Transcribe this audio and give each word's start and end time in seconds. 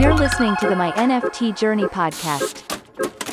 You're 0.00 0.14
listening 0.14 0.56
to 0.60 0.66
the 0.66 0.74
My 0.74 0.92
NFT 0.92 1.54
Journey 1.54 1.84
podcast. 1.84 2.64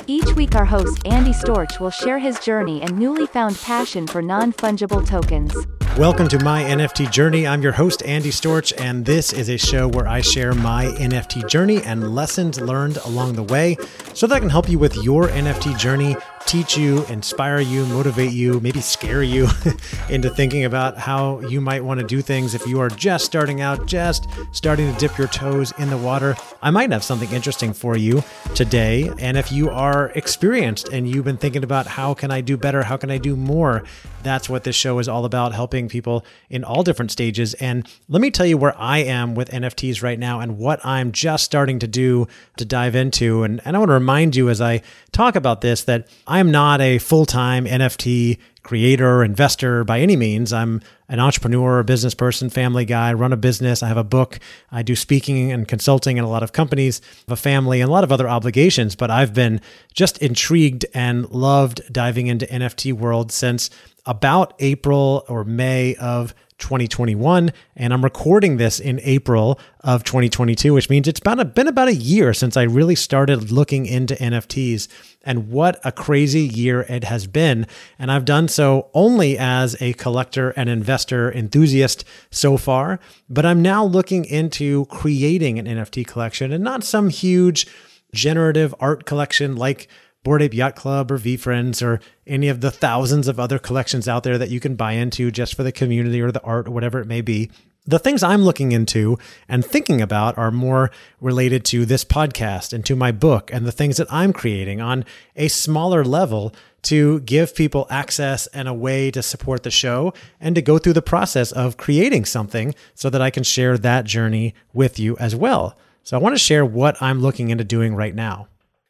Each 0.06 0.36
week, 0.36 0.54
our 0.54 0.66
host 0.66 1.00
Andy 1.08 1.32
Storch 1.32 1.80
will 1.80 1.92
share 1.92 2.20
his 2.20 2.38
journey 2.42 2.82
and 2.82 3.00
newly 3.00 3.26
found 3.26 3.56
passion 3.56 4.06
for 4.06 4.22
non 4.22 4.52
fungible 4.52 5.08
tokens. 5.08 5.56
Welcome 5.98 6.28
to 6.28 6.44
my 6.44 6.64
NFT 6.64 7.10
journey. 7.10 7.48
I'm 7.48 7.62
your 7.62 7.72
host, 7.72 8.04
Andy 8.04 8.32
Storch, 8.32 8.74
and 8.78 9.06
this 9.06 9.32
is 9.32 9.48
a 9.48 9.56
show 9.56 9.88
where 9.88 10.10
I 10.10 10.20
share 10.20 10.54
my 10.54 10.88
NFT 10.88 11.48
journey 11.48 11.82
and 11.84 12.14
lessons 12.14 12.60
learned 12.60 12.98
along 12.98 13.36
the 13.36 13.44
way 13.44 13.78
so 14.14 14.28
that 14.28 14.36
I 14.36 14.40
can 14.42 14.50
help 14.50 14.68
you 14.68 14.78
with 14.78 14.98
your 14.98 15.30
NFT 15.30 15.80
journey 15.80 16.18
teach 16.48 16.78
you, 16.78 17.06
inspire 17.08 17.60
you, 17.60 17.86
motivate 17.88 18.32
you, 18.32 18.60
maybe 18.62 18.80
scare 18.80 19.22
you 19.22 19.50
into 20.10 20.30
thinking 20.30 20.64
about 20.64 20.98
how 20.98 21.42
you 21.42 21.60
might 21.60 21.84
want 21.84 22.00
to 22.00 22.06
do 22.06 22.22
things 22.22 22.56
if 22.56 22.66
you 22.66 22.80
are 22.80 22.90
just 22.90 23.26
starting 23.26 23.60
out, 23.60 23.86
just 23.86 24.28
starting 24.54 24.92
to 24.92 24.98
dip 24.98 25.18
your 25.18 25.28
toes 25.28 25.74
in 25.78 25.90
the 25.90 25.98
water. 25.98 26.38
I 26.62 26.72
might 26.72 26.90
have 26.92 27.04
something 27.04 27.30
interesting 27.32 27.74
for 27.74 27.98
you 27.98 28.24
today. 28.56 29.12
And 29.20 29.36
if 29.38 29.52
you 29.52 29.70
are 29.70 30.10
experienced 30.16 30.88
and 30.88 31.08
you've 31.08 31.26
been 31.26 31.38
thinking 31.38 31.66
about 31.66 31.86
how 31.86 32.14
can 32.14 32.32
I 32.32 32.40
do 32.40 32.56
better, 32.56 32.84
how 32.84 32.96
can 32.96 33.12
I 33.12 33.18
do 33.18 33.36
more, 33.36 33.84
that's 34.24 34.50
what 34.50 34.64
this 34.64 34.76
show 34.76 35.00
is 35.00 35.08
all 35.08 35.26
about 35.26 35.54
helping 35.54 35.90
people 35.90 36.26
in 36.50 36.64
all 36.64 36.84
different 36.84 37.12
stages. 37.12 37.54
And 37.56 37.88
let 38.08 38.22
me 38.22 38.32
tell 38.32 38.46
you 38.46 38.58
where 38.58 38.78
I 38.78 39.00
am 39.00 39.36
with 39.36 39.50
NFTs 39.50 40.02
right 40.02 40.18
now 40.20 40.40
and 40.40 40.58
what 40.58 40.86
I'm 40.86 41.12
just 41.12 41.44
starting 41.44 41.80
to 41.80 41.88
do 41.88 42.28
to 42.58 42.66
dive 42.66 42.96
into. 42.96 43.44
And, 43.44 43.62
and 43.66 43.76
I 43.76 43.80
want 43.80 43.90
to 43.90 43.94
remind 43.94 44.36
you 44.36 44.50
as 44.50 44.62
I 44.62 44.82
talk 45.12 45.36
about 45.36 45.62
this 45.62 45.84
that 45.84 46.08
I'm 46.38 46.52
not 46.52 46.82
a 46.82 47.00
full 47.00 47.26
time 47.26 47.66
NFT 47.66 48.38
creator, 48.62 49.24
investor 49.24 49.84
by 49.84 50.02
any 50.02 50.16
means. 50.16 50.54
I'm 50.54 50.84
an 51.10 51.20
entrepreneur, 51.20 51.82
business 51.82 52.14
person, 52.14 52.52
family 52.52 52.86
guy, 52.86 53.12
run 53.14 53.34
a 53.34 53.38
business, 53.38 53.82
I 53.82 53.88
have 53.88 53.98
a 53.98 54.04
book, 54.04 54.38
I 54.72 54.84
do 54.84 54.96
speaking 54.96 55.52
and 55.52 55.68
consulting 55.68 56.18
in 56.18 56.24
a 56.24 56.30
lot 56.30 56.44
of 56.44 56.54
companies, 56.54 57.02
I 57.02 57.32
have 57.32 57.40
a 57.40 57.42
family, 57.42 57.82
and 57.82 57.90
a 57.90 57.92
lot 57.92 58.04
of 58.04 58.12
other 58.12 58.30
obligations. 58.30 58.96
But 58.96 59.10
I've 59.10 59.34
been 59.34 59.62
just 59.96 60.20
intrigued 60.20 60.86
and 60.94 61.28
loved 61.32 61.82
diving 61.92 62.28
into 62.28 62.46
NFT 62.46 62.94
world 62.94 63.32
since 63.32 63.72
about 64.06 64.54
April 64.60 65.26
or 65.28 65.44
May 65.44 65.96
of 65.96 66.36
2021 66.58 67.52
and 67.76 67.94
I'm 67.94 68.04
recording 68.04 68.58
this 68.58 68.80
in 68.80 69.00
April 69.04 69.60
of 69.82 70.04
2022 70.04 70.74
which 70.74 70.90
means 70.90 71.08
it's 71.08 71.20
been, 71.20 71.40
a, 71.40 71.46
been 71.46 71.68
about 71.68 71.88
a 71.88 71.96
year 71.96 72.34
since 72.34 72.58
I 72.58 72.64
really 72.64 72.96
started 72.96 73.52
looking 73.52 73.86
into 73.86 74.16
NFTs 74.16 74.88
and 75.24 75.50
what 75.50 75.80
a 75.84 75.92
crazy 75.92 76.42
year 76.42 76.82
it 76.82 77.04
has 77.04 77.28
been. 77.28 77.68
And 78.00 78.12
I've 78.12 78.26
done 78.26 78.48
so 78.48 78.90
only 78.94 79.38
as 79.38 79.80
a 79.82 79.94
collector 79.94 80.52
and 80.52 80.70
investor 80.70 81.32
enthusiast 81.32 82.04
so 82.32 82.58
far 82.58 83.00
but 83.30 83.46
I'm 83.46 83.62
now 83.62 83.86
looking 83.86 84.26
into 84.26 84.86
creating 84.86 85.60
an 85.60 85.66
NFT 85.66 86.08
collection 86.08 86.52
and 86.52 86.64
not 86.64 86.84
some 86.84 87.10
huge 87.10 87.68
generative 88.14 88.74
art 88.80 89.06
collection 89.06 89.56
like 89.56 89.88
Bored 90.28 90.42
Ape 90.42 90.56
Yacht 90.56 90.76
Club 90.76 91.10
or 91.10 91.18
VeeFriends 91.18 91.82
or 91.82 92.02
any 92.28 92.50
of 92.50 92.60
the 92.60 92.70
thousands 92.70 93.30
of 93.30 93.40
other 93.40 93.58
collections 93.58 94.10
out 94.10 94.24
there 94.24 94.38
that 94.38 94.50
you 94.50 94.60
can 94.60 94.76
buy 94.76 94.92
into 94.92 95.32
just 95.32 95.56
for 95.56 95.64
the 95.64 95.72
community 95.72 96.20
or 96.20 96.34
the 96.34 96.42
art 96.42 96.68
or 96.68 96.72
whatever 96.72 97.00
it 97.00 97.08
may 97.08 97.22
be. 97.22 97.50
The 97.86 97.98
things 97.98 98.24
I'm 98.24 98.42
looking 98.42 98.74
into 98.74 99.18
and 99.48 99.64
thinking 99.64 100.02
about 100.02 100.38
are 100.38 100.52
more 100.52 100.92
related 101.22 101.64
to 101.68 101.86
this 101.86 102.04
podcast 102.04 102.74
and 102.74 102.86
to 102.88 102.96
my 102.98 103.14
book 103.14 103.52
and 103.54 103.66
the 103.66 103.72
things 103.72 103.96
that 103.96 104.12
I'm 104.12 104.34
creating 104.34 104.82
on 104.82 105.06
a 105.38 105.48
smaller 105.48 106.04
level 106.04 106.54
to 106.82 107.22
give 107.22 107.56
people 107.56 107.88
access 107.90 108.48
and 108.48 108.68
a 108.68 108.74
way 108.74 109.10
to 109.12 109.24
support 109.24 109.64
the 109.64 109.72
show 109.72 110.14
and 110.42 110.56
to 110.56 110.62
go 110.62 110.78
through 110.78 110.92
the 110.92 111.02
process 111.02 111.54
of 111.54 111.78
creating 111.78 112.26
something 112.26 112.76
so 112.96 113.10
that 113.10 113.22
I 113.22 113.30
can 113.30 113.44
share 113.44 113.78
that 113.78 114.04
journey 114.04 114.56
with 114.74 115.00
you 115.00 115.16
as 115.20 115.38
well. 115.38 115.78
So 116.04 116.18
I 116.18 116.20
want 116.20 116.36
to 116.36 116.40
share 116.40 116.66
what 116.66 117.02
I'm 117.02 117.22
looking 117.22 117.50
into 117.50 117.64
doing 117.64 117.96
right 117.96 118.14
now. 118.14 118.50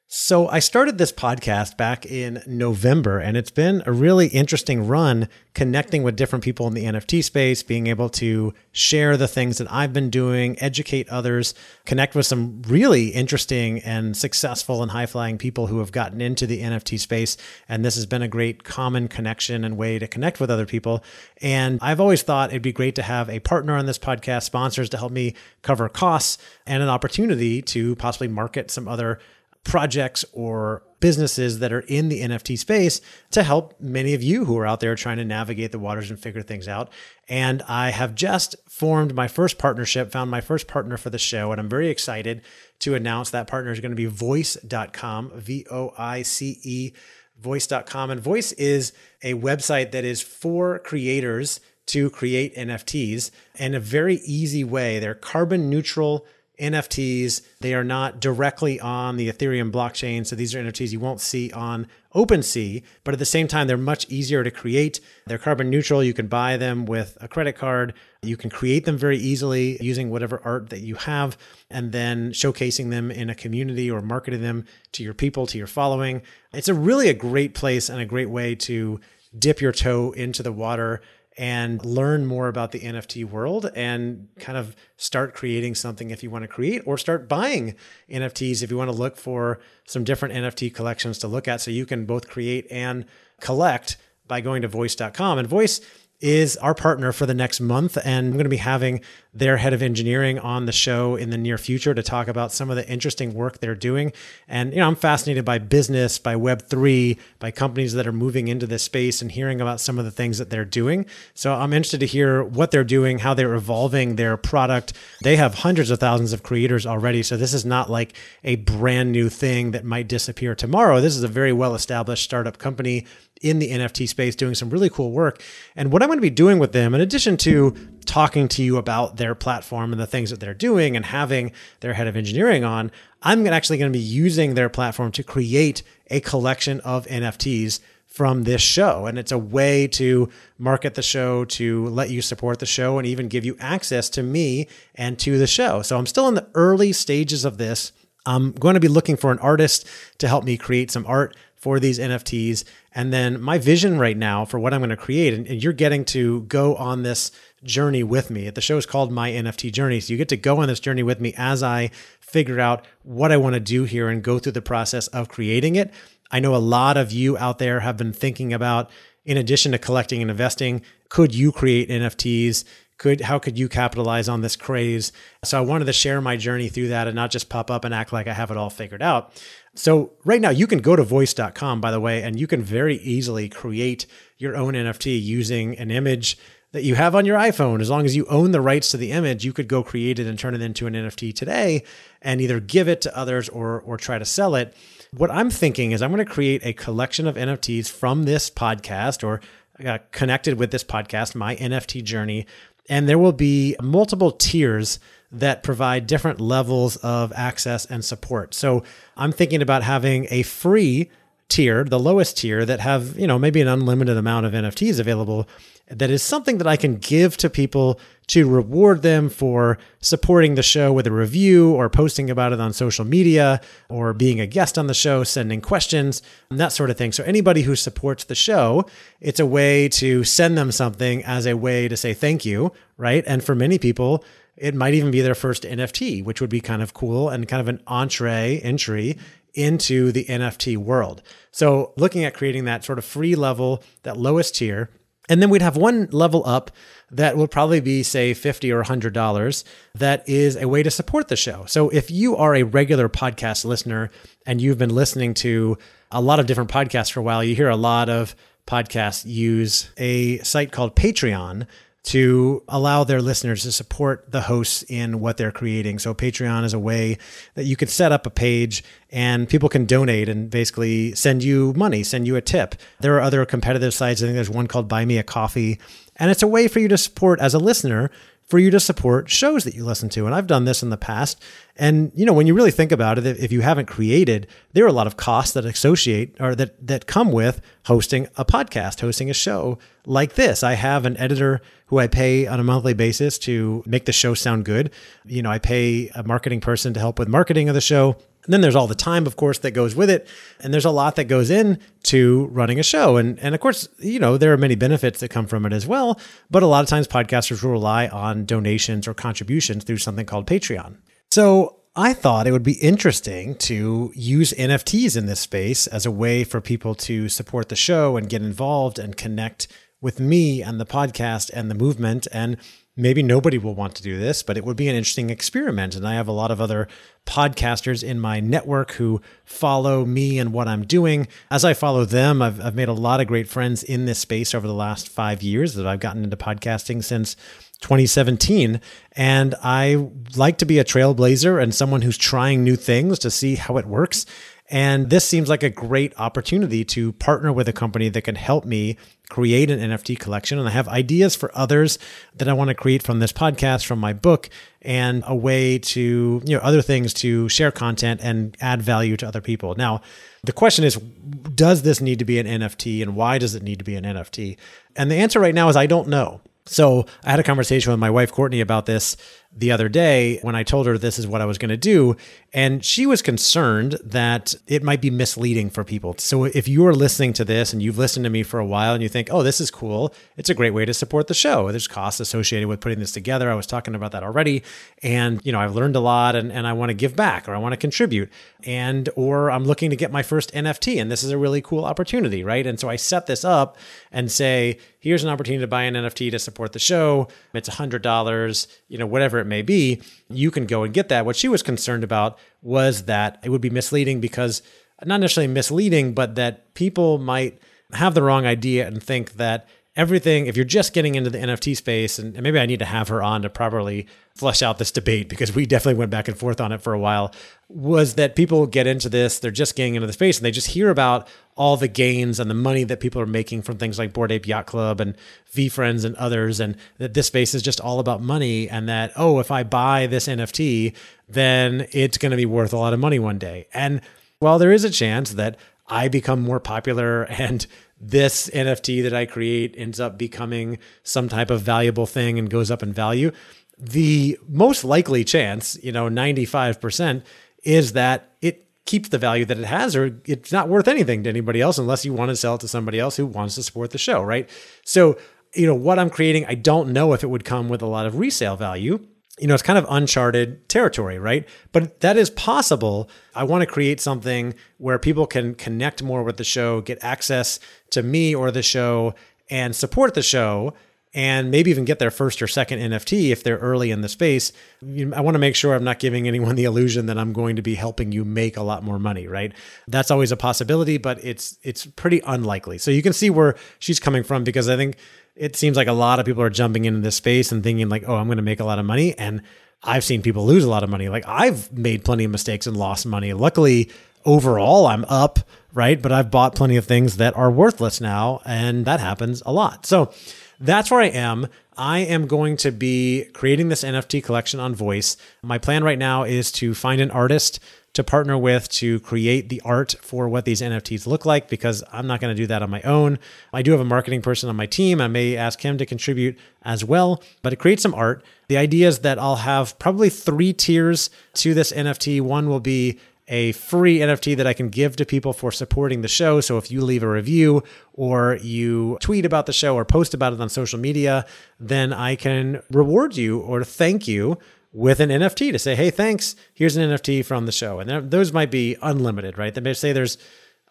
So, 0.09 0.47
I 0.47 0.59
started 0.59 0.97
this 0.97 1.11
podcast 1.11 1.75
back 1.75 2.05
in 2.05 2.41
November, 2.47 3.19
and 3.19 3.35
it's 3.35 3.51
been 3.51 3.83
a 3.85 3.91
really 3.91 4.27
interesting 4.27 4.87
run 4.87 5.27
connecting 5.53 6.01
with 6.01 6.15
different 6.15 6.45
people 6.45 6.65
in 6.65 6.73
the 6.73 6.85
NFT 6.85 7.21
space, 7.21 7.61
being 7.61 7.87
able 7.87 8.07
to 8.11 8.53
share 8.71 9.17
the 9.17 9.27
things 9.27 9.57
that 9.57 9.69
I've 9.69 9.91
been 9.91 10.09
doing, 10.09 10.57
educate 10.61 11.09
others, 11.09 11.53
connect 11.83 12.15
with 12.15 12.25
some 12.25 12.61
really 12.69 13.07
interesting 13.07 13.79
and 13.79 14.15
successful 14.15 14.81
and 14.81 14.91
high 14.91 15.07
flying 15.07 15.37
people 15.37 15.67
who 15.67 15.79
have 15.79 15.91
gotten 15.91 16.21
into 16.21 16.47
the 16.47 16.61
NFT 16.61 17.01
space. 17.01 17.35
And 17.67 17.83
this 17.83 17.95
has 17.95 18.05
been 18.05 18.21
a 18.21 18.29
great 18.29 18.63
common 18.63 19.09
connection 19.09 19.65
and 19.65 19.75
way 19.75 19.99
to 19.99 20.07
connect 20.07 20.39
with 20.39 20.49
other 20.49 20.65
people. 20.65 21.03
And 21.41 21.79
I've 21.81 21.99
always 21.99 22.21
thought 22.21 22.51
it'd 22.51 22.61
be 22.61 22.71
great 22.71 22.95
to 22.95 23.03
have 23.03 23.29
a 23.29 23.41
partner 23.41 23.75
on 23.75 23.87
this 23.87 23.99
podcast, 23.99 24.43
sponsors 24.43 24.87
to 24.91 24.97
help 24.97 25.11
me 25.11 25.33
cover 25.63 25.89
costs, 25.89 26.37
and 26.65 26.81
an 26.81 26.87
opportunity 26.87 27.61
to 27.63 27.97
possibly 27.97 28.29
market 28.29 28.71
some 28.71 28.87
other 28.87 29.19
projects 29.67 30.23
or 30.31 30.81
businesses 31.01 31.59
that 31.59 31.73
are 31.73 31.81
in 31.81 32.07
the 32.07 32.21
NFT 32.21 32.57
space 32.57 33.01
to 33.31 33.43
help 33.43 33.79
many 33.79 34.13
of 34.13 34.23
you 34.23 34.45
who 34.45 34.57
are 34.57 34.65
out 34.65 34.79
there 34.79 34.95
trying 34.95 35.17
to 35.17 35.25
navigate 35.25 35.73
the 35.73 35.77
waters 35.77 36.09
and 36.09 36.17
figure 36.17 36.41
things 36.41 36.67
out. 36.67 36.89
And 37.27 37.61
I 37.67 37.89
have 37.89 38.15
just 38.15 38.55
formed 38.67 39.13
my 39.13 39.27
first 39.27 39.57
partnership, 39.57 40.11
found 40.11 40.31
my 40.31 40.41
first 40.41 40.67
partner 40.67 40.95
for 40.95 41.09
the 41.09 41.19
show, 41.19 41.51
and 41.51 41.59
I'm 41.59 41.69
very 41.69 41.89
excited 41.89 42.41
to 42.79 42.95
announce 42.95 43.29
that 43.29 43.47
partner 43.47 43.71
is 43.71 43.81
going 43.81 43.91
to 43.91 43.95
be 43.95 44.05
voice.com, 44.05 45.33
V 45.35 45.67
O 45.69 45.93
I 45.97 46.21
C 46.21 46.59
E, 46.63 46.93
voice.com. 47.37 48.09
And 48.09 48.21
voice 48.21 48.53
is 48.53 48.93
a 49.21 49.33
website 49.33 49.91
that 49.91 50.05
is 50.05 50.21
for 50.21 50.79
creators 50.79 51.59
to 51.87 52.09
create 52.09 52.55
NFTs 52.55 53.31
in 53.55 53.75
a 53.75 53.79
very 53.79 54.15
easy 54.25 54.63
way. 54.63 54.99
They're 54.99 55.13
carbon 55.13 55.69
neutral 55.69 56.25
NFTs. 56.59 57.41
They 57.59 57.73
are 57.73 57.83
not 57.83 58.19
directly 58.19 58.79
on 58.79 59.17
the 59.17 59.31
Ethereum 59.31 59.71
blockchain. 59.71 60.25
So 60.25 60.35
these 60.35 60.55
are 60.55 60.63
NFTs 60.63 60.91
you 60.91 60.99
won't 60.99 61.21
see 61.21 61.51
on 61.51 61.87
OpenSea, 62.15 62.83
but 63.03 63.13
at 63.13 63.19
the 63.19 63.25
same 63.25 63.47
time, 63.47 63.67
they're 63.67 63.77
much 63.77 64.09
easier 64.09 64.43
to 64.43 64.49
create. 64.49 64.99
They're 65.27 65.37
carbon 65.37 65.69
neutral. 65.69 66.03
You 66.03 66.13
can 66.13 66.27
buy 66.27 66.57
them 66.57 66.85
with 66.85 67.17
a 67.21 67.27
credit 67.27 67.53
card. 67.53 67.93
You 68.23 68.37
can 68.37 68.49
create 68.49 68.85
them 68.85 68.97
very 68.97 69.17
easily 69.17 69.77
using 69.81 70.09
whatever 70.09 70.41
art 70.43 70.69
that 70.69 70.81
you 70.81 70.95
have 70.95 71.37
and 71.69 71.91
then 71.91 72.31
showcasing 72.31 72.89
them 72.89 73.11
in 73.11 73.29
a 73.29 73.35
community 73.35 73.91
or 73.91 74.01
marketing 74.01 74.41
them 74.41 74.65
to 74.93 75.03
your 75.03 75.13
people, 75.13 75.45
to 75.47 75.57
your 75.57 75.67
following. 75.67 76.23
It's 76.53 76.69
a 76.69 76.73
really 76.73 77.09
a 77.09 77.13
great 77.13 77.53
place 77.53 77.89
and 77.89 78.01
a 78.01 78.05
great 78.05 78.29
way 78.29 78.55
to 78.55 78.99
dip 79.37 79.61
your 79.61 79.71
toe 79.71 80.11
into 80.13 80.41
the 80.41 80.51
water 80.51 81.01
and 81.37 81.85
learn 81.85 82.25
more 82.25 82.47
about 82.47 82.71
the 82.71 82.79
NFT 82.79 83.23
world 83.23 83.69
and 83.75 84.27
kind 84.39 84.57
of 84.57 84.75
start 84.95 85.35
creating 85.35 85.75
something 85.75 86.09
if 86.09 86.23
you 86.23 86.31
want 86.31 86.43
to 86.43 86.47
create 86.47 86.81
or 86.85 86.97
start 86.97 87.29
buying 87.29 87.75
NFTs 88.09 88.63
if 88.63 88.71
you 88.71 88.77
want 88.77 88.89
to 88.89 88.95
look 88.95 89.17
for 89.17 89.59
some 89.85 90.03
different 90.03 90.33
NFT 90.33 90.73
collections 90.73 91.19
to 91.19 91.27
look 91.27 91.47
at 91.47 91.61
so 91.61 91.69
you 91.69 91.85
can 91.85 92.05
both 92.05 92.27
create 92.27 92.65
and 92.71 93.05
collect 93.39 93.97
by 94.27 94.41
going 94.41 94.63
to 94.63 94.67
voice.com. 94.67 95.37
And 95.37 95.47
voice 95.47 95.79
is 96.19 96.57
our 96.57 96.73
partner 96.73 97.11
for 97.11 97.25
the 97.25 97.33
next 97.33 97.59
month. 97.59 97.97
And 98.03 98.27
I'm 98.27 98.33
going 98.33 98.43
to 98.45 98.49
be 98.49 98.57
having 98.57 99.01
their 99.33 99.57
head 99.57 99.71
of 99.71 99.83
engineering 99.83 100.39
on 100.39 100.65
the 100.65 100.71
show 100.71 101.15
in 101.15 101.29
the 101.29 101.37
near 101.37 101.59
future 101.59 101.93
to 101.93 102.01
talk 102.01 102.27
about 102.27 102.51
some 102.51 102.71
of 102.71 102.75
the 102.75 102.89
interesting 102.89 103.35
work 103.35 103.59
they're 103.59 103.75
doing. 103.75 104.11
And, 104.47 104.73
you 104.73 104.79
know, 104.79 104.87
I'm 104.87 104.95
fascinated 104.95 105.45
by 105.45 105.59
business, 105.59 106.17
by 106.17 106.33
Web3, 106.33 107.19
by 107.37 107.51
companies 107.51 107.93
that 107.93 108.07
are 108.07 108.11
moving 108.11 108.47
into 108.47 108.65
this 108.65 108.81
space 108.81 109.21
and 109.21 109.31
hearing 109.31 109.61
about 109.61 109.79
some 109.79 109.99
of 109.99 110.05
the 110.05 110.11
things 110.11 110.39
that 110.39 110.49
they're 110.49 110.65
doing. 110.65 111.05
So 111.35 111.53
I'm 111.53 111.71
interested 111.71 111.99
to 111.99 112.07
hear 112.07 112.43
what 112.43 112.71
they're 112.71 112.83
doing, 112.83 113.19
how 113.19 113.35
they're 113.35 113.53
evolving 113.53 114.15
their 114.15 114.37
product. 114.37 114.93
They 115.23 115.35
have 115.35 115.55
hundreds 115.55 115.91
of 115.91 115.99
thousands 115.99 116.33
of 116.33 116.41
creators 116.41 116.87
already. 116.87 117.21
So 117.21 117.37
this 117.37 117.53
is 117.53 117.63
not 117.63 117.91
like 117.91 118.15
a 118.43 118.55
brand 118.55 119.11
new 119.11 119.29
thing 119.29 119.71
that 119.71 119.85
might 119.85 120.07
disappear 120.07 120.55
tomorrow. 120.55 120.99
This 120.99 121.15
is 121.15 121.23
a 121.23 121.27
very 121.27 121.53
well 121.53 121.75
established 121.75 122.23
startup 122.23 122.57
company 122.57 123.05
in 123.41 123.59
the 123.59 123.69
NFT 123.69 124.07
space 124.07 124.35
doing 124.35 124.55
some 124.55 124.69
really 124.69 124.89
cool 124.89 125.11
work. 125.11 125.41
And 125.75 125.91
what 125.91 126.01
I'm 126.07 126.09
going 126.09 126.19
to 126.19 126.21
be 126.21 126.29
doing 126.29 126.57
with 126.57 126.71
them, 126.71 126.95
in 126.95 127.01
addition 127.01 127.35
to 127.35 127.75
talking 128.05 128.47
to 128.47 128.63
you 128.63 128.77
about 128.77 129.17
their 129.17 129.35
platform 129.35 129.91
and 129.91 130.01
the 130.01 130.07
things 130.07 130.29
that 130.29 130.39
they're 130.39 130.53
doing 130.53 130.95
and 130.95 131.05
having 131.05 131.51
their 131.81 131.95
head 131.95 132.07
of 132.07 132.15
engineering 132.15 132.63
on, 132.63 132.91
I'm 133.21 133.45
actually 133.45 133.77
going 133.77 133.91
to 133.91 133.99
be 133.99 134.01
using 134.01 134.53
their 134.53 134.69
platform 134.69 135.11
to 135.11 135.23
create 135.23 135.83
a 136.09 136.21
collection 136.21 136.79
of 136.79 137.05
NFTs 137.07 137.81
from 138.05 138.45
this 138.45 138.61
show. 138.61 139.05
And 139.05 139.19
it's 139.19 139.33
a 139.33 139.37
way 139.37 139.85
to 139.89 140.29
market 140.57 140.95
the 140.95 141.01
show, 141.01 141.43
to 141.43 141.87
let 141.87 142.09
you 142.09 142.21
support 142.21 142.59
the 142.59 142.65
show, 142.65 142.97
and 142.97 143.05
even 143.05 143.27
give 143.27 143.43
you 143.43 143.57
access 143.59 144.09
to 144.11 144.23
me 144.23 144.69
and 144.95 145.19
to 145.19 145.37
the 145.37 145.45
show. 145.45 145.81
So 145.81 145.97
I'm 145.97 146.05
still 146.05 146.29
in 146.29 146.35
the 146.35 146.47
early 146.55 146.93
stages 146.93 147.43
of 147.43 147.57
this. 147.57 147.91
I'm 148.25 148.53
going 148.53 148.75
to 148.75 148.79
be 148.79 148.87
looking 148.87 149.17
for 149.17 149.33
an 149.33 149.39
artist 149.39 149.85
to 150.19 150.29
help 150.29 150.45
me 150.45 150.55
create 150.55 150.89
some 150.89 151.05
art 151.05 151.35
for 151.57 151.81
these 151.81 151.99
NFTs. 151.99 152.63
And 152.97 153.13
then 153.13 153.39
my 153.39 153.59
vision 153.59 153.99
right 153.99 154.17
now 154.17 154.43
for 154.43 154.57
what 154.57 154.73
I'm 154.73 154.79
going 154.79 154.89
to 154.89 154.97
create, 154.97 155.31
and, 155.31 155.45
and, 155.45 155.61
you're 155.61 155.71
getting 155.71 156.03
to 156.05 156.41
go 156.41 156.75
on 156.77 157.03
this 157.03 157.29
journey 157.63 158.01
with 158.01 158.31
me. 158.31 158.49
The 158.49 158.59
show 158.59 158.75
is 158.75 158.87
called 158.87 159.11
My 159.11 159.29
NFT 159.29 159.71
Journey. 159.71 159.99
So 159.99 160.13
you 160.13 160.17
get 160.17 160.29
to 160.29 160.35
go 160.35 160.61
on 160.61 160.67
this 160.67 160.79
journey 160.79 161.03
with 161.03 161.21
me 161.21 161.31
as 161.37 161.61
I 161.61 161.91
figure 162.19 162.59
out 162.59 162.83
what 163.03 163.31
I 163.31 163.37
want 163.37 163.53
to 163.53 163.59
do 163.59 163.83
here 163.83 164.09
and 164.09 164.23
go 164.23 164.39
through 164.39 164.53
the 164.53 164.63
process 164.63 165.05
of 165.09 165.29
creating 165.29 165.75
it. 165.75 165.93
I 166.31 166.39
know 166.39 166.55
a 166.55 166.57
lot 166.57 166.97
of 166.97 167.11
you 167.11 167.37
out 167.37 167.59
there 167.59 167.81
have 167.81 167.97
been 167.97 168.13
thinking 168.13 168.51
about, 168.51 168.89
in 169.25 169.37
addition 169.37 169.73
to 169.73 169.77
collecting 169.77 170.23
and 170.23 170.31
investing, 170.31 170.81
could 171.07 171.35
you 171.35 171.51
create 171.51 171.89
NFTs? 171.89 172.63
Could 172.97 173.21
how 173.21 173.39
could 173.39 173.57
you 173.57 173.69
capitalize 173.69 174.27
on 174.27 174.41
this 174.41 174.55
craze? 174.55 175.11
So 175.43 175.57
I 175.57 175.61
wanted 175.61 175.85
to 175.85 175.93
share 175.93 176.19
my 176.21 176.35
journey 176.37 176.69
through 176.69 176.89
that 176.89 177.07
and 177.07 177.15
not 177.15 177.31
just 177.31 177.49
pop 177.49 177.69
up 177.69 177.85
and 177.85 177.93
act 177.93 178.11
like 178.11 178.27
I 178.27 178.33
have 178.33 178.51
it 178.51 178.57
all 178.57 178.69
figured 178.69 179.01
out. 179.01 179.31
So 179.75 180.13
right 180.25 180.41
now 180.41 180.49
you 180.49 180.67
can 180.67 180.79
go 180.79 180.95
to 180.95 181.03
voice.com 181.03 181.81
by 181.81 181.91
the 181.91 181.99
way 181.99 182.23
and 182.23 182.39
you 182.39 182.47
can 182.47 182.61
very 182.61 182.97
easily 182.97 183.49
create 183.49 184.07
your 184.37 184.55
own 184.57 184.73
NFT 184.73 185.21
using 185.21 185.77
an 185.77 185.91
image 185.91 186.37
that 186.71 186.83
you 186.83 186.95
have 186.95 187.15
on 187.15 187.25
your 187.25 187.37
iPhone. 187.37 187.81
As 187.81 187.89
long 187.89 188.05
as 188.05 188.15
you 188.15 188.25
own 188.25 188.51
the 188.51 188.61
rights 188.61 188.91
to 188.91 188.97
the 188.97 189.11
image, 189.11 189.45
you 189.45 189.53
could 189.53 189.67
go 189.67 189.83
create 189.83 190.19
it 190.19 190.27
and 190.27 190.37
turn 190.37 190.53
it 190.53 190.61
into 190.61 190.87
an 190.87 190.93
NFT 190.93 191.33
today 191.33 191.83
and 192.21 192.41
either 192.41 192.59
give 192.59 192.87
it 192.87 193.01
to 193.01 193.17
others 193.17 193.47
or 193.49 193.79
or 193.81 193.97
try 193.97 194.17
to 194.17 194.25
sell 194.25 194.55
it. 194.55 194.75
What 195.15 195.31
I'm 195.31 195.49
thinking 195.49 195.91
is 195.91 196.01
I'm 196.01 196.11
going 196.11 196.25
to 196.25 196.31
create 196.31 196.65
a 196.65 196.73
collection 196.73 197.27
of 197.27 197.35
NFTs 197.35 197.89
from 197.89 198.23
this 198.23 198.49
podcast 198.49 199.23
or 199.23 199.39
uh, 199.85 199.99
connected 200.11 200.57
with 200.57 200.71
this 200.71 200.83
podcast, 200.83 201.35
my 201.35 201.55
NFT 201.55 202.03
journey, 202.03 202.45
and 202.89 203.07
there 203.07 203.19
will 203.19 203.33
be 203.33 203.75
multiple 203.81 204.31
tiers 204.31 204.99
that 205.31 205.63
provide 205.63 206.07
different 206.07 206.39
levels 206.39 206.95
of 206.97 207.33
access 207.35 207.85
and 207.85 208.03
support. 208.03 208.53
So 208.53 208.83
I'm 209.15 209.31
thinking 209.31 209.61
about 209.61 209.83
having 209.83 210.27
a 210.29 210.43
free 210.43 211.09
tier, 211.49 211.83
the 211.83 211.99
lowest 211.99 212.37
tier 212.37 212.65
that 212.65 212.79
have, 212.79 213.17
you 213.17 213.27
know, 213.27 213.39
maybe 213.39 213.61
an 213.61 213.67
unlimited 213.67 214.17
amount 214.17 214.45
of 214.45 214.53
NFTs 214.53 214.99
available 214.99 215.47
that 215.89 216.09
is 216.09 216.21
something 216.21 216.57
that 216.57 216.67
I 216.67 216.75
can 216.75 216.97
give 216.97 217.37
to 217.37 217.49
people 217.49 217.99
to 218.27 218.49
reward 218.49 219.03
them 219.03 219.29
for 219.29 219.77
supporting 220.01 220.55
the 220.55 220.63
show 220.63 220.91
with 220.91 221.07
a 221.07 221.11
review 221.11 221.71
or 221.73 221.89
posting 221.89 222.29
about 222.29 222.51
it 222.51 222.59
on 222.59 222.73
social 222.73 223.05
media 223.05 223.61
or 223.87 224.13
being 224.13 224.41
a 224.41 224.47
guest 224.47 224.77
on 224.77 224.87
the 224.87 224.93
show, 224.93 225.23
sending 225.23 225.61
questions, 225.61 226.21
that 226.49 226.73
sort 226.73 226.89
of 226.89 226.97
thing. 226.97 227.13
So, 227.13 227.23
anybody 227.23 227.61
who 227.61 227.75
supports 227.77 228.25
the 228.25 228.35
show, 228.35 228.85
it's 229.21 229.39
a 229.39 229.45
way 229.45 229.87
to 229.89 230.25
send 230.25 230.57
them 230.57 230.73
something 230.73 231.23
as 231.23 231.45
a 231.45 231.55
way 231.55 231.87
to 231.87 231.95
say 231.95 232.13
thank 232.13 232.43
you, 232.43 232.73
right? 232.97 233.23
And 233.25 233.41
for 233.41 233.55
many 233.55 233.79
people, 233.79 234.25
it 234.57 234.75
might 234.75 234.93
even 234.93 235.11
be 235.11 235.21
their 235.21 235.35
first 235.35 235.63
NFT, 235.63 236.23
which 236.23 236.41
would 236.41 236.49
be 236.49 236.59
kind 236.59 236.81
of 236.81 236.93
cool 236.93 237.29
and 237.29 237.47
kind 237.47 237.61
of 237.61 237.69
an 237.69 237.81
entree 237.87 238.59
entry 238.61 239.17
into 239.57 240.11
the 240.11 240.25
NFT 240.25 240.77
world. 240.77 241.21
So, 241.51 241.93
looking 241.97 242.23
at 242.23 242.33
creating 242.33 242.65
that 242.65 242.83
sort 242.83 242.99
of 242.99 243.05
free 243.05 243.35
level, 243.35 243.83
that 244.03 244.17
lowest 244.17 244.55
tier, 244.55 244.89
and 245.29 245.41
then 245.41 245.49
we'd 245.49 245.61
have 245.61 245.75
one 245.75 246.07
level 246.11 246.43
up 246.45 246.71
that 247.11 247.37
would 247.37 247.51
probably 247.51 247.79
be, 247.79 248.03
say, 248.03 248.33
50 248.33 248.71
or 248.71 248.83
$100 248.83 249.63
that 249.95 250.27
is 250.27 250.55
a 250.55 250.67
way 250.67 250.83
to 250.83 250.91
support 250.91 251.27
the 251.27 251.35
show. 251.35 251.65
So 251.65 251.89
if 251.89 252.09
you 252.11 252.35
are 252.37 252.55
a 252.55 252.63
regular 252.63 253.09
podcast 253.09 253.65
listener 253.65 254.09
and 254.45 254.61
you've 254.61 254.77
been 254.77 254.93
listening 254.93 255.33
to 255.35 255.77
a 256.11 256.21
lot 256.21 256.39
of 256.39 256.45
different 256.45 256.69
podcasts 256.69 257.11
for 257.11 257.19
a 257.19 257.23
while, 257.23 257.43
you 257.43 257.55
hear 257.55 257.69
a 257.69 257.75
lot 257.75 258.09
of 258.09 258.35
podcasts 258.65 259.25
use 259.25 259.89
a 259.97 260.37
site 260.39 260.71
called 260.71 260.95
Patreon 260.95 261.67
to 262.07 262.63
allow 262.69 263.03
their 263.03 263.21
listeners 263.21 263.63
to 263.63 263.71
support 263.71 264.31
the 264.31 264.39
hosts 264.39 264.81
in 264.83 265.19
what 265.19 265.35
they're 265.35 265.51
creating. 265.51 265.99
So 265.99 266.13
Patreon 266.13 266.63
is 266.63 266.73
a 266.73 266.79
way 266.79 267.17
that 267.55 267.65
you 267.65 267.75
can 267.75 267.89
set 267.89 268.13
up 268.13 268.25
a 268.25 268.29
page 268.29 268.81
and 269.09 269.49
people 269.49 269.67
can 269.67 269.85
donate 269.85 270.29
and 270.29 270.49
basically 270.49 271.13
send 271.15 271.43
you 271.43 271.73
money, 271.73 272.03
send 272.03 272.25
you 272.25 272.37
a 272.37 272.41
tip. 272.41 272.75
There 273.01 273.15
are 273.17 273.21
other 273.21 273.45
competitive 273.45 273.93
sites. 273.93 274.21
I 274.21 274.25
think 274.25 274.35
there's 274.35 274.49
one 274.49 274.67
called 274.67 274.87
Buy 274.87 275.03
Me 275.03 275.17
a 275.17 275.23
Coffee. 275.23 275.79
And 276.15 276.31
it's 276.31 276.41
a 276.41 276.47
way 276.47 276.69
for 276.69 276.79
you 276.79 276.87
to 276.87 276.97
support 276.97 277.41
as 277.41 277.53
a 277.53 277.59
listener 277.59 278.09
for 278.47 278.59
you 278.59 278.71
to 278.71 278.79
support 278.79 279.29
shows 279.29 279.65
that 279.65 279.75
you 279.75 279.83
listen 279.83 280.07
to. 280.07 280.25
And 280.25 280.33
I've 280.33 280.47
done 280.47 280.63
this 280.63 280.81
in 280.81 280.89
the 280.89 280.97
past. 280.97 281.41
And 281.75 282.11
you 282.15 282.25
know, 282.25 282.33
when 282.33 282.47
you 282.47 282.53
really 282.53 282.71
think 282.71 282.93
about 282.93 283.17
it, 283.17 283.25
if 283.25 283.51
you 283.51 283.61
haven't 283.61 283.87
created, 283.87 284.47
there 284.71 284.85
are 284.85 284.89
a 284.89 284.93
lot 284.93 285.05
of 285.05 285.17
costs 285.17 285.53
that 285.53 285.65
associate 285.65 286.35
or 286.39 286.55
that 286.55 286.87
that 286.87 287.07
come 287.07 287.31
with 287.31 287.61
hosting 287.85 288.27
a 288.37 288.45
podcast, 288.45 289.01
hosting 289.01 289.29
a 289.29 289.33
show 289.33 289.77
like 290.05 290.33
this. 290.33 290.63
I 290.63 290.73
have 290.73 291.05
an 291.05 291.17
editor 291.17 291.61
who 291.87 291.99
I 291.99 292.07
pay 292.07 292.47
on 292.47 292.59
a 292.59 292.63
monthly 292.63 292.93
basis 292.93 293.37
to 293.39 293.83
make 293.85 294.05
the 294.05 294.13
show 294.13 294.33
sound 294.33 294.65
good. 294.65 294.91
You 295.25 295.41
know, 295.41 295.51
I 295.51 295.59
pay 295.59 296.09
a 296.15 296.23
marketing 296.23 296.61
person 296.61 296.93
to 296.93 296.99
help 296.99 297.19
with 297.19 297.27
marketing 297.27 297.67
of 297.69 297.75
the 297.75 297.81
show. 297.81 298.15
And 298.47 298.53
then 298.53 298.61
there's 298.61 298.77
all 298.77 298.87
the 298.87 298.95
time, 298.95 299.27
of 299.27 299.35
course, 299.35 299.59
that 299.59 299.71
goes 299.71 299.93
with 299.93 300.09
it. 300.09 300.25
And 300.61 300.73
there's 300.73 300.85
a 300.85 300.89
lot 300.89 301.17
that 301.17 301.25
goes 301.25 301.49
in 301.49 301.79
to 302.03 302.45
running 302.45 302.79
a 302.79 302.83
show. 302.83 303.17
And, 303.17 303.37
and 303.39 303.53
of 303.53 303.59
course, 303.59 303.89
you 303.99 304.19
know, 304.19 304.37
there 304.37 304.53
are 304.53 304.57
many 304.57 304.75
benefits 304.75 305.19
that 305.19 305.29
come 305.29 305.47
from 305.47 305.65
it 305.65 305.73
as 305.73 305.85
well. 305.85 306.17
But 306.49 306.63
a 306.63 306.67
lot 306.67 306.81
of 306.81 306.89
times 306.89 307.09
podcasters 307.09 307.61
will 307.61 307.71
rely 307.71 308.07
on 308.07 308.45
donations 308.45 309.05
or 309.05 309.13
contributions 309.13 309.83
through 309.83 309.97
something 309.97 310.25
called 310.25 310.47
Patreon. 310.47 310.95
So 311.29 311.75
I 311.93 312.13
thought 312.13 312.47
it 312.47 312.53
would 312.53 312.63
be 312.63 312.79
interesting 312.79 313.55
to 313.55 314.13
use 314.15 314.53
NFTs 314.53 315.17
in 315.17 315.25
this 315.25 315.41
space 315.41 315.85
as 315.85 316.05
a 316.05 316.11
way 316.11 316.45
for 316.45 316.61
people 316.61 316.95
to 316.95 317.27
support 317.27 317.67
the 317.67 317.75
show 317.75 318.15
and 318.15 318.29
get 318.29 318.41
involved 318.41 318.97
and 318.97 319.17
connect 319.17 319.67
with 319.99 320.21
me 320.21 320.61
and 320.61 320.79
the 320.79 320.85
podcast 320.85 321.49
and 321.53 321.69
the 321.69 321.75
movement. 321.75 322.27
And 322.31 322.55
maybe 322.97 323.21
nobody 323.21 323.57
will 323.57 323.75
want 323.75 323.95
to 323.95 324.03
do 324.03 324.17
this, 324.17 324.41
but 324.43 324.57
it 324.57 324.65
would 324.65 324.75
be 324.75 324.89
an 324.89 324.95
interesting 324.95 325.29
experiment. 325.29 325.95
And 325.95 326.05
I 326.05 326.15
have 326.15 326.27
a 326.27 326.33
lot 326.33 326.51
of 326.51 326.59
other 326.59 326.87
podcasters 327.25 328.03
in 328.03 328.19
my 328.19 328.39
network 328.39 328.93
who 328.93 329.21
follow 329.45 330.03
me 330.03 330.39
and 330.39 330.51
what 330.51 330.67
I'm 330.67 330.85
doing. 330.85 331.27
As 331.51 331.63
I 331.63 331.73
follow 331.73 332.03
them, 332.03 332.41
I've, 332.41 332.59
I've 332.59 332.75
made 332.75 332.87
a 332.87 332.93
lot 332.93 333.21
of 333.21 333.27
great 333.27 333.47
friends 333.47 333.83
in 333.83 334.05
this 334.05 334.19
space 334.19 334.55
over 334.55 334.65
the 334.65 334.73
last 334.73 335.07
five 335.07 335.43
years 335.43 335.75
that 335.75 335.85
I've 335.85 335.99
gotten 335.99 336.23
into 336.23 336.37
podcasting 336.37 337.03
since 337.03 337.35
2017. 337.81 338.81
And 339.13 339.55
I 339.63 340.09
like 340.35 340.57
to 340.57 340.65
be 340.65 340.79
a 340.79 340.83
trailblazer 340.83 341.61
and 341.61 341.75
someone 341.75 342.01
who's 342.01 342.17
trying 342.17 342.63
new 342.63 342.75
things 342.75 343.19
to 343.19 343.29
see 343.29 343.55
how 343.55 343.77
it 343.77 343.85
works. 343.85 344.25
And 344.69 345.09
this 345.09 345.23
seems 345.23 345.47
like 345.47 345.63
a 345.63 345.69
great 345.69 346.13
opportunity 346.19 346.83
to 346.85 347.13
partner 347.13 347.53
with 347.53 347.69
a 347.69 347.73
company 347.73 348.09
that 348.09 348.23
can 348.23 348.35
help 348.35 348.65
me 348.65 348.97
create 349.29 349.71
an 349.71 349.79
NFT 349.79 350.19
collection. 350.19 350.59
And 350.59 350.67
I 350.67 350.71
have 350.71 350.89
ideas 350.89 351.35
for 351.35 351.51
others 351.57 351.97
that 352.35 352.49
I 352.49 352.53
want 352.53 352.69
to 352.69 352.73
create 352.73 353.01
from 353.01 353.19
this 353.19 353.31
podcast, 353.31 353.85
from 353.85 353.99
my 353.99 354.11
book, 354.11 354.49
and 354.81 355.23
a 355.25 355.35
way 355.35 355.79
to, 355.79 356.41
you 356.43 356.55
know, 356.55 356.61
other 356.61 356.81
things 356.81 357.13
to 357.15 357.47
share 357.47 357.71
content 357.71 358.19
and 358.21 358.57
add 358.59 358.81
value 358.81 359.15
to 359.17 359.27
other 359.27 359.41
people. 359.41 359.73
Now, 359.75 360.01
the 360.43 360.53
question 360.53 360.83
is, 360.83 360.95
does 360.95 361.83
this 361.83 362.01
need 362.01 362.19
to 362.19 362.25
be 362.25 362.39
an 362.39 362.45
NFT 362.45 363.01
and 363.01 363.15
why 363.15 363.37
does 363.37 363.55
it 363.55 363.63
need 363.63 363.79
to 363.79 363.85
be 363.85 363.95
an 363.95 364.03
NFT? 364.03 364.57
And 364.97 365.09
the 365.09 365.15
answer 365.15 365.39
right 365.39 365.55
now 365.55 365.69
is 365.69 365.77
I 365.77 365.85
don't 365.85 366.09
know. 366.09 366.41
So 366.67 367.05
I 367.23 367.31
had 367.31 367.39
a 367.39 367.43
conversation 367.43 367.91
with 367.91 367.99
my 367.99 368.09
wife, 368.09 368.31
Courtney, 368.31 368.61
about 368.61 368.85
this 368.85 369.17
the 369.55 369.71
other 369.71 369.89
day 369.89 370.39
when 370.43 370.55
I 370.55 370.63
told 370.63 370.85
her 370.85 370.97
this 370.97 371.17
is 371.17 371.25
what 371.25 371.41
I 371.41 371.45
was 371.45 371.57
going 371.57 371.69
to 371.69 371.77
do. 371.77 372.15
And 372.53 372.85
she 372.85 373.05
was 373.05 373.21
concerned 373.21 373.97
that 374.03 374.53
it 374.67 374.83
might 374.83 375.01
be 375.01 375.09
misleading 375.09 375.69
for 375.69 375.83
people. 375.83 376.15
So 376.17 376.43
if 376.43 376.67
you 376.67 376.85
are 376.85 376.93
listening 376.93 377.33
to 377.33 377.45
this 377.45 377.73
and 377.73 377.81
you've 377.81 377.97
listened 377.97 378.23
to 378.25 378.29
me 378.29 378.43
for 378.43 378.59
a 378.59 378.65
while 378.65 378.93
and 378.93 379.01
you 379.01 379.09
think, 379.09 379.29
oh, 379.31 379.41
this 379.41 379.59
is 379.59 379.71
cool, 379.71 380.13
it's 380.35 380.49
a 380.49 380.53
great 380.53 380.73
way 380.73 380.85
to 380.85 380.93
support 380.93 381.27
the 381.27 381.33
show. 381.33 381.71
There's 381.71 381.87
costs 381.87 382.19
associated 382.19 382.67
with 382.67 382.81
putting 382.81 382.99
this 382.99 383.11
together. 383.11 383.49
I 383.49 383.55
was 383.55 383.65
talking 383.65 383.95
about 383.95 384.11
that 384.11 384.23
already. 384.23 384.63
And, 385.01 385.43
you 385.43 385.51
know, 385.51 385.59
I've 385.59 385.75
learned 385.75 385.95
a 385.95 386.01
lot 386.01 386.35
and, 386.35 386.51
and 386.51 386.67
I 386.67 386.73
want 386.73 386.89
to 386.89 386.93
give 386.93 387.15
back 387.15 387.47
or 387.47 387.55
I 387.55 387.57
want 387.57 387.73
to 387.73 387.77
contribute. 387.77 388.29
And, 388.63 389.09
or 389.15 389.49
I'm 389.49 389.63
looking 389.63 389.89
to 389.89 389.95
get 389.95 390.11
my 390.11 390.23
first 390.23 390.53
NFT 390.53 391.01
and 391.01 391.11
this 391.11 391.23
is 391.23 391.31
a 391.31 391.37
really 391.37 391.61
cool 391.61 391.85
opportunity, 391.85 392.43
right? 392.43 392.65
And 392.65 392.79
so 392.79 392.89
I 392.89 392.95
set 392.95 393.25
this 393.25 393.43
up 393.43 393.77
and 394.11 394.31
say, 394.31 394.77
here's 394.99 395.23
an 395.23 395.29
opportunity 395.29 395.61
to 395.61 395.67
buy 395.67 395.83
an 395.83 395.93
NFT 395.93 396.31
to 396.31 396.39
support 396.39 396.73
the 396.73 396.79
show. 396.79 397.27
It's 397.53 397.69
$100, 397.69 398.67
you 398.87 398.97
know, 398.97 399.05
whatever 399.05 399.39
it 399.39 399.45
may 399.45 399.61
be. 399.61 400.01
You 400.29 400.51
can 400.51 400.65
go 400.65 400.83
and 400.83 400.93
get 400.93 401.09
that. 401.09 401.25
What 401.25 401.35
she 401.35 401.47
was 401.47 401.63
concerned 401.63 402.03
about 402.03 402.37
was 402.61 403.03
that 403.03 403.39
it 403.43 403.49
would 403.49 403.61
be 403.61 403.69
misleading 403.69 404.19
because 404.19 404.61
not 405.05 405.19
necessarily 405.19 405.53
misleading, 405.53 406.13
but 406.13 406.35
that 406.35 406.73
people 406.73 407.19
might 407.19 407.59
have 407.93 408.13
the 408.13 408.23
wrong 408.23 408.45
idea 408.45 408.87
and 408.87 409.01
think 409.01 409.33
that 409.33 409.67
everything, 409.97 410.45
if 410.45 410.55
you're 410.55 410.63
just 410.63 410.93
getting 410.93 411.15
into 411.15 411.31
the 411.31 411.39
NFT 411.39 411.75
space, 411.75 412.19
and, 412.19 412.39
maybe 412.41 412.59
I 412.59 412.67
need 412.67 412.79
to 412.79 412.85
have 412.85 413.07
her 413.07 413.23
on 413.23 413.41
to 413.41 413.49
properly 413.49 414.07
flesh 414.35 414.61
out 414.61 414.77
this 414.77 414.91
debate 414.91 415.27
because 415.27 415.53
we 415.53 415.65
definitely 415.65 415.97
went 415.97 416.11
back 416.11 416.27
and 416.27 416.37
forth 416.37 416.61
on 416.61 416.71
it 416.71 416.81
for 416.81 416.93
a 416.93 416.99
while, 416.99 417.33
was 417.67 418.13
that 418.13 418.35
people 418.35 418.67
get 418.67 418.85
into 418.85 419.09
this, 419.09 419.39
they're 419.39 419.49
just 419.49 419.75
getting 419.75 419.95
into 419.95 420.05
the 420.05 420.13
space 420.13 420.37
and 420.37 420.45
they 420.45 420.51
just 420.51 420.67
hear 420.67 420.91
about 420.91 421.27
all 421.55 421.75
the 421.75 421.87
gains 421.87 422.39
and 422.39 422.49
the 422.49 422.55
money 422.55 422.83
that 422.83 422.99
people 422.99 423.19
are 423.19 423.25
making 423.25 423.63
from 423.63 423.77
things 423.77 423.97
like 423.97 424.13
Bored 424.13 424.31
Ape 424.31 424.47
Yacht 424.47 424.67
Club 424.67 425.01
and 425.01 425.15
VeeFriends 425.51 426.05
and 426.05 426.15
others, 426.17 426.59
and 426.59 426.77
that 426.99 427.15
this 427.15 427.27
space 427.27 427.55
is 427.55 427.63
just 427.63 427.81
all 427.81 427.99
about 427.99 428.21
money, 428.21 428.69
and 428.69 428.87
that, 428.87 429.11
oh, 429.15 429.39
if 429.39 429.49
I 429.49 429.63
buy 429.63 430.05
this 430.05 430.27
NFT, 430.27 430.95
then 431.27 431.87
it's 431.91 432.19
going 432.19 432.29
to 432.29 432.37
be 432.37 432.45
worth 432.45 432.71
a 432.71 432.77
lot 432.77 432.93
of 432.93 432.99
money 432.99 433.17
one 433.17 433.39
day. 433.39 433.67
And 433.73 434.01
while 434.37 434.59
there 434.59 434.71
is 434.71 434.83
a 434.83 434.91
chance 434.91 435.31
that 435.31 435.57
I 435.87 436.07
become 436.07 436.41
more 436.41 436.59
popular 436.59 437.23
and 437.29 437.65
this 437.99 438.49
NFT 438.49 439.03
that 439.03 439.13
I 439.13 439.25
create 439.25 439.73
ends 439.77 439.99
up 439.99 440.17
becoming 440.17 440.77
some 441.03 441.29
type 441.29 441.49
of 441.49 441.61
valuable 441.61 442.05
thing 442.05 442.37
and 442.37 442.49
goes 442.49 442.69
up 442.69 442.83
in 442.83 442.93
value, 442.93 443.31
the 443.77 444.37
most 444.47 444.83
likely 444.83 445.23
chance, 445.23 445.77
you 445.83 445.91
know, 445.91 446.09
95%, 446.09 447.23
is 447.63 447.93
that 447.93 448.31
it 448.41 448.67
keeps 448.85 449.09
the 449.09 449.17
value 449.17 449.45
that 449.45 449.59
it 449.59 449.65
has 449.65 449.95
or 449.95 450.19
it's 450.25 450.51
not 450.51 450.69
worth 450.69 450.87
anything 450.87 451.23
to 451.23 451.29
anybody 451.29 451.59
else 451.59 451.77
unless 451.77 452.05
you 452.05 452.13
want 452.13 452.29
to 452.29 452.35
sell 452.35 452.55
it 452.55 452.61
to 452.61 452.67
somebody 452.67 452.99
else 452.99 453.17
who 453.17 453.25
wants 453.25 453.55
to 453.55 453.63
support 453.63 453.91
the 453.91 453.97
show, 453.97 454.23
right? 454.23 454.49
So, 454.85 455.17
you 455.53 455.65
know, 455.65 455.75
what 455.75 455.99
I'm 455.99 456.09
creating, 456.09 456.45
I 456.45 456.55
don't 456.55 456.93
know 456.93 457.13
if 457.13 457.23
it 457.23 457.27
would 457.27 457.45
come 457.45 457.67
with 457.67 457.81
a 457.81 457.87
lot 457.87 458.05
of 458.05 458.17
resale 458.17 458.55
value 458.55 459.05
you 459.39 459.47
know, 459.47 459.53
it's 459.53 459.63
kind 459.63 459.77
of 459.77 459.85
uncharted 459.89 460.67
territory, 460.67 461.19
right? 461.19 461.47
But 461.71 461.99
that 461.99 462.17
is 462.17 462.29
possible. 462.31 463.09
I 463.35 463.43
want 463.43 463.61
to 463.61 463.67
create 463.67 464.01
something 464.01 464.55
where 464.77 464.97
people 464.97 465.27
can 465.27 465.53
connect 465.55 466.01
more 466.01 466.23
with 466.23 466.37
the 466.37 466.43
show, 466.43 466.81
get 466.81 466.97
access 467.03 467.59
to 467.91 468.01
me 468.01 468.33
or 468.33 468.49
the 468.51 468.63
show, 468.63 469.13
and 469.49 469.75
support 469.75 470.13
the 470.13 470.23
show 470.23 470.73
and 471.13 471.49
maybe 471.49 471.71
even 471.71 471.85
get 471.85 471.99
their 471.99 472.11
first 472.11 472.41
or 472.41 472.47
second 472.47 472.79
NFT 472.79 473.31
if 473.31 473.41
they're 473.43 473.57
early 473.57 473.91
in 473.91 474.01
the 474.01 474.09
space. 474.09 474.51
I 474.83 475.21
want 475.21 475.35
to 475.35 475.39
make 475.39 475.55
sure 475.55 475.73
I'm 475.73 475.83
not 475.83 475.99
giving 475.99 476.27
anyone 476.27 476.55
the 476.55 476.65
illusion 476.65 477.05
that 477.07 477.17
I'm 477.17 477.33
going 477.33 477.55
to 477.55 477.61
be 477.61 477.75
helping 477.75 478.11
you 478.11 478.25
make 478.25 478.57
a 478.57 478.61
lot 478.61 478.83
more 478.83 478.99
money, 478.99 479.27
right? 479.27 479.53
That's 479.87 480.11
always 480.11 480.31
a 480.31 480.37
possibility, 480.37 480.97
but 480.97 481.23
it's 481.23 481.57
it's 481.63 481.85
pretty 481.85 482.21
unlikely. 482.25 482.77
So 482.77 482.91
you 482.91 483.01
can 483.01 483.13
see 483.13 483.29
where 483.29 483.55
she's 483.79 483.99
coming 483.99 484.23
from 484.23 484.43
because 484.43 484.69
I 484.69 484.75
think 484.75 484.97
it 485.37 485.55
seems 485.55 485.77
like 485.77 485.87
a 485.87 485.93
lot 485.93 486.19
of 486.19 486.25
people 486.25 486.43
are 486.43 486.49
jumping 486.49 486.85
into 486.85 486.99
this 486.99 487.15
space 487.15 487.51
and 487.51 487.63
thinking 487.63 487.89
like, 487.89 488.03
"Oh, 488.07 488.15
I'm 488.15 488.27
going 488.27 488.37
to 488.37 488.43
make 488.43 488.59
a 488.59 488.65
lot 488.65 488.79
of 488.79 488.85
money." 488.85 489.17
And 489.17 489.41
I've 489.83 490.03
seen 490.03 490.21
people 490.21 490.45
lose 490.45 490.63
a 490.63 490.69
lot 490.69 490.83
of 490.83 490.89
money. 490.89 491.09
Like 491.09 491.25
I've 491.27 491.71
made 491.71 492.03
plenty 492.03 492.23
of 492.23 492.31
mistakes 492.31 492.67
and 492.67 492.75
lost 492.75 493.05
money. 493.05 493.33
Luckily, 493.33 493.89
overall 494.25 494.87
I'm 494.87 495.05
up, 495.05 495.39
right? 495.73 496.01
But 496.01 496.11
I've 496.11 496.31
bought 496.31 496.55
plenty 496.55 496.77
of 496.77 496.85
things 496.85 497.17
that 497.17 497.35
are 497.37 497.51
worthless 497.51 498.01
now, 498.01 498.41
and 498.45 498.85
that 498.85 498.99
happens 498.99 499.41
a 499.45 499.53
lot. 499.53 499.85
So 499.85 500.11
that's 500.59 500.89
where 500.91 501.01
I 501.01 501.07
am. 501.07 501.47
I 501.77 501.99
am 501.99 502.25
going 502.25 502.57
to 502.57 502.71
be 502.71 503.25
creating 503.33 503.69
this 503.69 503.83
NFT 503.83 504.23
collection 504.23 504.59
on 504.59 504.73
Voice. 504.73 505.15
My 505.43 505.57
plan 505.57 505.83
right 505.83 505.99
now 505.99 506.23
is 506.23 506.51
to 506.53 506.73
find 506.73 506.99
an 506.99 507.11
artist 507.11 507.59
to 507.93 508.03
partner 508.03 508.37
with 508.37 508.69
to 508.69 508.99
create 508.99 509.49
the 509.49 509.61
art 509.63 509.95
for 510.01 510.27
what 510.29 510.45
these 510.45 510.61
NFTs 510.61 511.07
look 511.07 511.25
like 511.25 511.49
because 511.49 511.83
I'm 511.91 512.07
not 512.07 512.19
going 512.19 512.35
to 512.35 512.39
do 512.41 512.47
that 512.47 512.61
on 512.61 512.69
my 512.69 512.81
own. 512.81 513.19
I 513.53 513.61
do 513.61 513.71
have 513.71 513.79
a 513.79 513.85
marketing 513.85 514.21
person 514.21 514.49
on 514.49 514.55
my 514.55 514.65
team. 514.65 515.01
I 515.01 515.07
may 515.07 515.35
ask 515.35 515.61
him 515.61 515.77
to 515.77 515.85
contribute 515.85 516.37
as 516.63 516.83
well, 516.83 517.23
but 517.41 517.51
to 517.51 517.55
create 517.55 517.79
some 517.79 517.93
art. 517.93 518.23
The 518.49 518.57
idea 518.57 518.87
is 518.87 518.99
that 518.99 519.19
I'll 519.19 519.37
have 519.37 519.77
probably 519.79 520.09
three 520.09 520.53
tiers 520.53 521.09
to 521.35 521.53
this 521.53 521.71
NFT. 521.71 522.21
One 522.21 522.49
will 522.49 522.59
be 522.59 522.99
a 523.27 523.51
free 523.53 523.99
NFT 523.99 524.37
that 524.37 524.47
I 524.47 524.53
can 524.53 524.69
give 524.69 524.95
to 524.95 525.05
people 525.05 525.33
for 525.33 525.51
supporting 525.51 526.01
the 526.01 526.07
show. 526.07 526.39
So 526.39 526.57
if 526.57 526.71
you 526.71 526.81
leave 526.81 527.03
a 527.03 527.09
review 527.09 527.63
or 527.93 528.37
you 528.41 528.97
tweet 529.01 529.25
about 529.25 529.45
the 529.45 529.53
show 529.53 529.75
or 529.75 529.83
post 529.83 530.13
about 530.13 530.33
it 530.33 530.39
on 530.39 530.49
social 530.49 530.79
media, 530.79 531.25
then 531.59 531.91
I 531.91 532.15
can 532.15 532.61
reward 532.71 533.17
you 533.17 533.39
or 533.39 533.63
thank 533.63 534.07
you 534.07 534.37
with 534.71 534.99
an 534.99 535.09
NFT 535.09 535.51
to 535.51 535.59
say, 535.59 535.75
hey, 535.75 535.89
thanks. 535.89 536.35
Here's 536.53 536.77
an 536.77 536.89
NFT 536.89 537.25
from 537.25 537.45
the 537.45 537.51
show. 537.51 537.79
And 537.79 538.11
those 538.11 538.31
might 538.31 538.51
be 538.51 538.77
unlimited, 538.81 539.37
right? 539.37 539.53
They 539.53 539.61
may 539.61 539.73
say 539.73 539.91
there's 539.91 540.17